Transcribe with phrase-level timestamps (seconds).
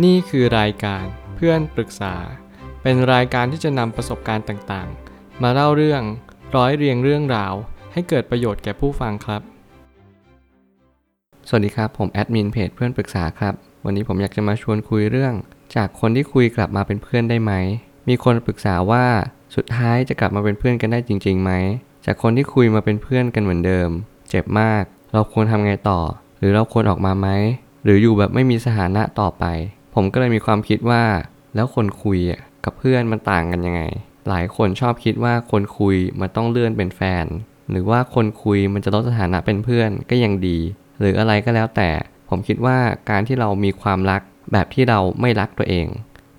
[0.00, 1.04] นี่คือรายการ
[1.36, 2.14] เพื่อนปรึกษา
[2.82, 6.02] เป็นรายการที่จะนำประสบการณ์ต่างๆ มาเล่าเรื่อง
[6.56, 7.54] ร้อยเรียงเรื่องราว
[7.92, 9.42] ให้เกิดประโยชน์แก่ผู้ฟังครับ
[11.48, 15.34] สวัสดีครับ ผมแอดมินเพจเพื่อนปรึกษาครับ วันนี้ผมอยากจะมาชวนคุยเรื่อง
[15.76, 17.52] จากคนที่คุยกลับมาเป็นเพื่อนได้ไหม
[18.08, 19.04] มีคนปรึกษาว่า
[19.56, 21.50] สุดท้ายจะกลับมาเป็นเพื่อนกันได้จริงๆไหม
[22.06, 23.88] จากคนที่คุยมาเป็นเพื่อนกันเหมือนเดิม
[24.28, 24.82] เจ็บมาก
[25.12, 26.00] เราควรทำไงต่อ
[26.38, 27.28] หรือเราควรออกมาไหม
[27.84, 29.44] หรืออยู่แบบไม่มีสถานะต่อไป
[29.94, 31.02] ผมก็เลยมีความคิดว่า
[31.54, 32.18] แล้วคนคุย
[32.64, 33.82] กับเพื่อนมันต่างกันยังไง
[34.28, 37.26] หลายคนชอบคิดว่าคนคุยมันต้องเลื่อนเป็นแฟน
[37.70, 40.58] หรือว่าคนคุยมันจะลดสถานะเป็นเพื่อนก็ยังดี
[41.00, 41.90] หรืออะไรก็แล้วแต่
[42.28, 42.78] ผมคิดว่า
[43.10, 45.86] การที่เรามีความรักแบบที่เราไม่รักตัวเอง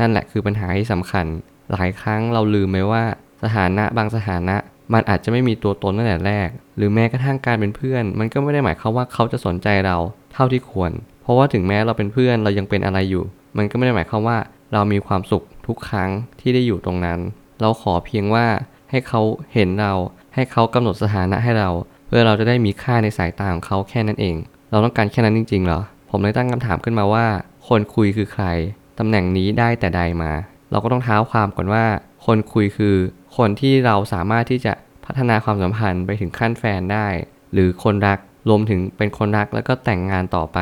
[0.00, 1.26] นั่นแหละคือปัญหาที่สำคัญ
[1.72, 3.04] หลายครั้งเราลืมไปว่า
[3.42, 4.56] สถานะบางสถานะ
[4.92, 9.96] มันอาจจะไม่มีตัวตนตั้งแต่แรก หรือแม้กระทั่งการเป็นเพื่อน มันก็ไม่ได้หมายความว่าเขาจะสนใจเรา
[10.32, 10.92] เท่าที่ควร
[11.26, 13.24] เพราะว่าถึงแม้เราเป็นเพื่อนเรายังเป็นอะไรอยู่
[13.56, 14.38] มันก็ไม่ได้หมายความว่า
[14.72, 17.18] เรามีความสุขทุกครั้งที่ได้อยู่ตรงนั้น
[17.60, 18.46] เราขอเพียงว่า
[18.90, 19.20] ให้เขา
[19.52, 19.92] เห็นเรา
[20.34, 21.70] ให้เขากำหนดสถานะให้เรา
[22.06, 24.36] เพื่อเราจะได้มีค่าในสายตาของเขาแค่นั้นเอง
[24.70, 27.26] เราต้องการแค่นั้นจริง ๆ เหรอ ผมเลยตั้งคำถามขึ้นมาว่า
[27.68, 28.44] คนคุยคือใคร
[28.98, 30.32] ตำแหน่งนี้ได้แต่ใดมา
[30.70, 31.84] เราก็ต้องเท้าความก่อนว่า
[32.26, 32.96] คนคุยคือ
[33.36, 34.72] คนที่เราสามารถที่จะ
[35.04, 37.06] พัฒนาความสัมพันธ์ไปถึงขั้นแฟนได้
[37.52, 40.58] หรือคนรักรวมถึงเป็นคนรักแล้วก็แต่งงานต่อไป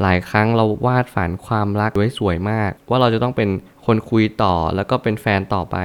[0.00, 3.48] หลายครั้งเราวาดฝันความรักไว้สวยมาก ว่าเราจะต้องเป็น
[3.86, 5.76] คนคุยต่อแล้วก็เป็นแฟนต่อไป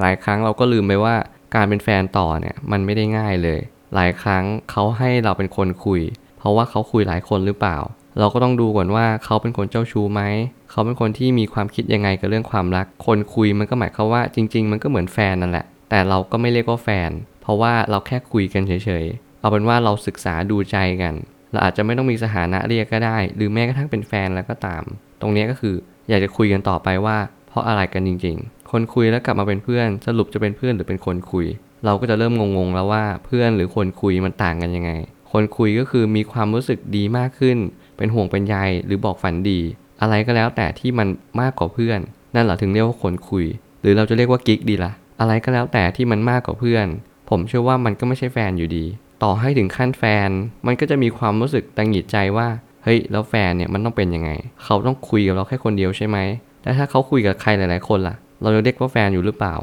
[0.00, 1.14] หลายครั้งเราก็ลืมไปว่า
[1.54, 3.60] การเป็นแฟนต่อเนี่ยมันไม่ได้ง่ายเลย
[3.94, 6.02] หลายครั้งเขาให้เราเป็นคนคุย
[6.38, 7.78] เพราะว่าเขาคุยหลายคนหรือเปล่า
[8.18, 10.22] เราก็ต้องดูก่อนว่าเขาเป็นคนเจ้าชู้ไหม
[10.70, 17.10] เขาเป็นคนที่มีความคิดยังไงกับเรื่องความรัก คนคุยมันก็หมายความว่าจริง ๆ มันก็เหมือนแฟนนั่นแหละ แต่เราก็ไม่เรียกว่าแฟน
[17.42, 21.14] เพราะว่าเราแค่คุยกันเฉยๆเอาเป็นว่าเราศึกษาดูใจกัน
[21.56, 24.82] เราอาจจะไม่ต้องมีสถานะเรียกก็ได้ หรือแม้กระทั่งเป็นแฟนแล้วก็ตาม
[25.20, 25.74] ตรงนี้ก็คือ
[26.08, 27.16] อยากจะคุยกันต่อไปว่า
[27.48, 31.46] เพราะอะไรกันจริง ๆ คนคุยแล้วกลับมาเป็นเพื่อน สรุปจะเป็นเพื่อนหรือเป็นคนคุย
[31.84, 34.90] เราก็จะเริ่มงงๆแล้วว่าเพื่อนหรือคนคุยมันต่างกันยังไง
[35.32, 37.58] คนคุยก็คือมีความรู้สึกดีมากขึ้น
[37.96, 39.60] เป็นห่วงเป็นใยหรือบอกฝันดี
[40.00, 41.08] อะไรก็แล้วแต่ที่มัน
[41.40, 42.00] มากกว่าเพื่อน
[42.34, 43.44] นั่นแหละถึงเรียกว่าคนคุย
[43.80, 46.86] หรือเราจะเรียกว่ากิ๊กดีละอะไรก็แล้วแต่ที่มันมากกว่าเพื่อน
[47.30, 48.84] ผมเชื่อว่ามันก็ไม่ใช่แฟนอยู่ดี
[49.22, 50.30] ต่อให้ถึงขั้นแฟน
[50.66, 52.48] มันก็จะมีความรู้สึกตังหิดใจว่า
[52.84, 54.30] เฮ้ย แล้วแฟนเนี่ยมันต้องเป็นยังไง
[54.64, 56.18] เขาต้องคุยกับเราแค่คนเดียวใช่ไหม
[56.62, 59.54] แต่ถ้าเขาคุยกับใครหลาย ๆ คนล่ะ เราจะเรียกว่าแฟนอยู่หรือเปล่า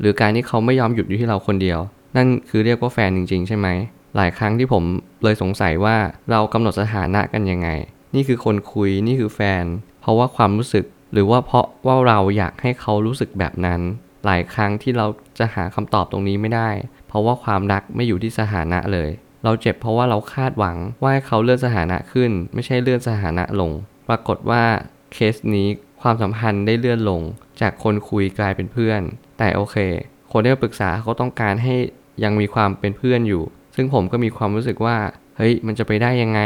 [0.00, 1.78] หรือการที่เขาไม่ยอมหยุดอยู่ที่เราคนเดียว
[2.16, 3.68] นั่นคือเรียกว่าแฟนจริง ๆ ใช่ไหม
[4.16, 4.84] หลายครั้งที่ผม
[5.22, 5.96] เลยสงสัยว่า
[6.30, 7.68] เรากำหนดสถานะกันยังไง
[8.14, 9.64] นี่คือคนคุย นี่คือแฟน
[10.00, 13.80] เพราะว่าความรู้สึก หรือว่าเพราะว่าเราอยากให้เขารู้สึกแบบนั้น
[14.24, 15.06] หลายครั้งที่เรา
[15.38, 16.70] จะหาคำตอบตรงนี้ไม่ได้
[17.08, 19.10] เพราะว่าความรักไม่อยู่ที่สถานะเลย
[19.44, 23.70] เราเจ็บเพราะว่าเราคาดหวังว่าให้เขาเลื่อนสถานะขึ้น ไม่ใช่เลื่อนสถานะลง
[24.08, 24.62] ปรากฏว่า
[25.12, 25.68] เคสนี้
[26.02, 27.22] ความสัมพันธ์ได้เลื่อนลง
[27.60, 29.00] จากคนคุยกลายเป็นเพื่อน
[29.38, 29.76] แต่โอเค
[30.32, 31.74] คนที่มาปรึกษาเขาต้องการให้
[32.24, 33.42] ยังมีความเป็นเพื่อนอยู่
[33.76, 34.96] ซึ่งผมก็มีความรู้สึกว่า
[35.36, 36.40] เฮ้ยมันจะไปได้ยังไง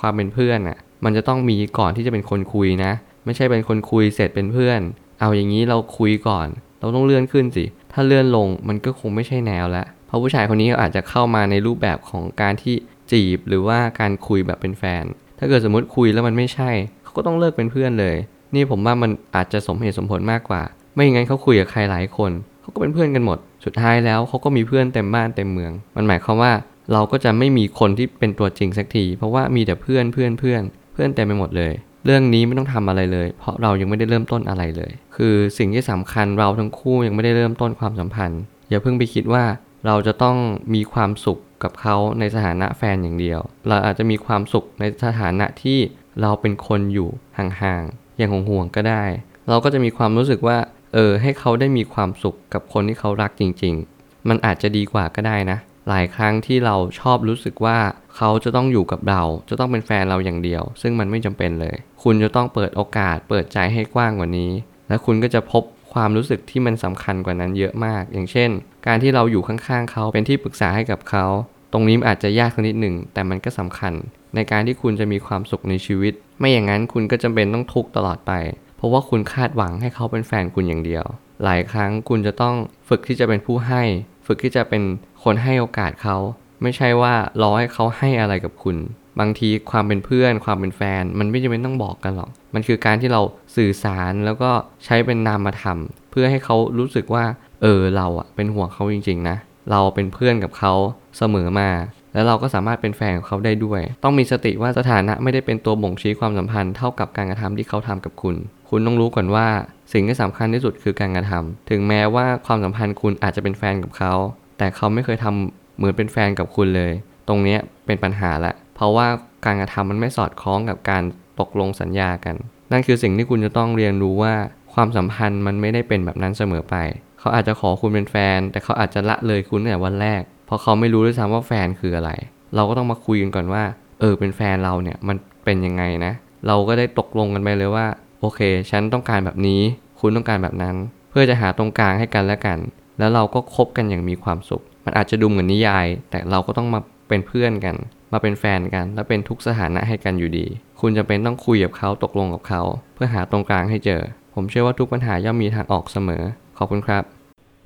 [0.00, 2.92] ความเป็นเพื่อนอะ มันจะต้องมีก่อนที่จะเป็นคนคุยนะ
[3.24, 4.80] ไม่ใช่เป็นคนคุยเสร็จเป็นเพื่อน
[5.20, 6.48] เอาอย่างนี้เราคุยก่อน
[6.80, 12.74] เราต้องเลื่อนขึ้นสิ ถ้าเลื่อนลงมันก็คงไม่ใช่แนวแล้วเพราะผู้ชายคนนี้อาจจะเข้ามาในรูปแบบของการที่
[13.10, 15.04] จีบหรือว่าการคุยแบบเป็นแฟน
[15.38, 16.70] ถ้าเกิดสมมติคุยแล้วมันไม่ใช่
[17.02, 18.16] เขาก็ต้องเลิกเป็นเพื่อนเลย
[18.54, 20.62] นี่ผมว่ามันอาจจะสมเหตุสมผลมากกว่า
[20.94, 22.30] ไม่อย่างนั้นเขาคุยกับใครหลายคน
[22.60, 26.52] เขาก็เป็นเพื่อนกันหมด สุดท้ายแล้วเขาก็มีเพื่อนเต็มบ้านเต็มเมือง มันหมายความว่า
[26.92, 30.62] เราก็จะไม่มีคนที่เป็นตัวจริงสักที เพราะว่ามีแต่เพื่อนเพื่อนเพื่อน
[30.92, 31.72] เพื่อนเต็มไปหมดเลย
[32.04, 39.44] เรื่องนี้ไม่ต้องทำอะไรเลย เพราะเรายังไม่ได้เริ่มต้นอะไรเลย คือสิ่งที่สำคัญเราทั้งคู่ยังไม่ได้เริ่มต้นความสัมพันธ์ อย่าเพิ่งไปคิดว่า
[39.86, 40.36] เราจะต้อง
[40.74, 45.78] มีความสุขกับเขาในสถานะแฟนอย่างเดียว เราอาจจะมีความสุขในสถานะที่
[46.20, 49.04] เราเป็นคนอยู่ห่างๆ อย่างห่วงๆก็ได้
[49.48, 50.58] เราก็จะมีความรู้สึกว่า
[50.94, 57.78] เออ ให้เขาได้มีความสุขกับคนที่เขารักจริง ๆ มันอาจจะดีกว่าก็ได้นะ หลายครั้งที่เราชอบรู้สึกว่า
[58.16, 64.52] เขาจะต้องอยู่กับเรา จะต้องเป็นแฟนเราอย่างเดียว ซึ่งมันไม่จำเป็นเลย คุณจะต้องเปิดโอกาส เปิดใจให้กว้างกว่านี้
[64.88, 68.50] และคุณก็จะพบความรู้สึกที่มันสำคัญกว่านั้นเยอะมาก อย่างเช่น
[68.86, 71.26] การที่เราอยู่ข้างๆเขาเป็นที่ปรึกษาให้กับเขา
[71.72, 73.92] ตรงนี้อาจจะยากสักนิดหนึ่ง แต่มันก็สำคัญ
[74.34, 78.32] ในการที่คุณจะมีความสุขในชีวิต ไม่อย่างนั้นคุณก็จำเป็นต้องทุกข์ตลอดไป
[78.76, 81.04] เพราะว่าคุณคาดหวังให้เขาเป็นแฟนคุณอย่างเดียว
[81.44, 82.54] หลายครั้งคุณจะต้อง
[82.88, 83.82] ฝึกที่จะเป็นผู้ให้
[84.28, 84.82] ฝึกที่จะเป็น
[85.24, 86.16] คนให้โอกาสเขา
[86.62, 88.76] ไม่ใช่ว่ารอให้เขาให้อะไรกับคุณ
[89.20, 93.22] บางทีความเป็นเพื่อน ความเป็นแฟน มันไม่จำเป็นต้องบอกกันหรอก มันคือการที่เรา
[93.56, 94.50] สื่อสารแล้วก็
[94.84, 95.78] ใช้เป็นนามธรรม
[96.10, 97.24] เพื่อให้เขารู้สึกว่า
[97.62, 99.36] เออเราอะเป็นห่วงเขาจริงๆนะ
[99.70, 100.72] เราเป็นเพื่อนกับเขา
[101.18, 101.70] เสมอมา
[102.14, 108.36] แล้วเราก็สามารถเป็นแฟนของเขาได้ด้วย ต้องมีสติว่าสถานะไม่ได้เป็นตัวบ่งชี้ความสัมพันธ์เท่ากับการกระทำที่เขาทำกับคุณ
[108.70, 109.46] คุณต้องรู้ก่อนว่า
[109.92, 114.12] สิ่งที่สำคัญที่สุดคือการกระทำถึงแม้ว่าความสัมพันธ์คุณอาจจะเป็นแฟนกับเขา
[114.58, 116.92] แต่เขาไม่เคยทำเหมือนเป็นแฟนกับคุณเลย
[117.28, 117.56] ตรงนี้
[117.86, 119.06] เป็นปัญหาละ เพราะว่า
[119.46, 121.02] การกระทำมันไม่สอดคล้องกับการ
[121.40, 122.36] ตกลงสัญญากัน
[122.72, 124.34] นั่นคือสิ่งที่คุณจะต้องเรียนรู้ว่า
[124.74, 126.76] ความสัมพันธ์มันไม่ได้เป็นแบบนั้นเสมอไป
[127.20, 132.10] เขาอาจจะขอคุณเป็นแฟน แต่เขาอาจจะละเลยคุณตั้งแต่วันแรก เพราะเขาไม่รู้ด้วยซ้ำว่าแฟนคืออะไร
[132.54, 133.62] เราก็ต้องมาคุยกันก่อนว่า
[134.00, 136.12] เออเป็นแฟนเราเนี่ยมันเป็นยังไงนะ
[136.46, 137.86] เราก็ได้ตกลงกันไปเลยว่า
[138.20, 139.60] โอเค ฉันต้องการแบบนี้
[140.00, 140.76] คุณต้องการแบบนั้น
[141.10, 142.58] เพื่อจะหาตรงกลางให้กันและกัน
[142.98, 147.76] แล้วเราก็คบกันอย่างมีความสุข มันอาจจะดูเหมือนนิยาย แต่เราก็ต้องมาเป็นเพื่อนกัน
[148.12, 150.46] มาเป็นแฟนกัน และเป็นทุกสถานะให้กันอยู่ดี
[150.80, 152.62] คุณจะเป็นต้องคุยกับเขาตกลงกับเขา
[152.94, 154.00] เพื่อหาตรงกลางให้เจอ
[154.34, 156.22] ผมเชื่อว่าทุกปัญหาย่อมมีทางออกเสมอ
[156.58, 157.04] ขอบคุณครับ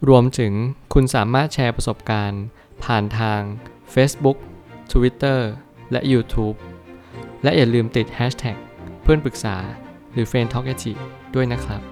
[0.09, 0.53] รวมถึง
[0.95, 2.43] คุณสามารถแชร์ประสบการณ์
[2.85, 3.41] ผ่านทาง
[3.95, 4.39] Facebook
[4.93, 5.41] Twitter
[5.93, 6.57] และ YouTube
[7.43, 8.57] และอย่าลืมติด Hashtag
[9.03, 9.57] เพื่อนปรึกษา
[10.13, 10.67] หรือ f r ร e n d t a l k
[11.35, 11.92] ด้วยนะครับ